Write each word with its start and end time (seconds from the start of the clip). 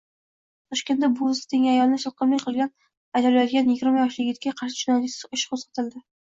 Toshkentda 0.73 1.09
buvisi 1.19 1.43
tengi 1.51 1.69
ayolga 1.73 1.99
shilqimlik 2.05 2.43
qilgani 2.47 2.75
aytilayotganyigirmayoshli 3.21 4.29
yigitga 4.29 4.57
qarshi 4.65 4.85
jinoyat 4.85 5.41
ishi 5.41 5.55
qo‘zg‘atildi 5.55 6.07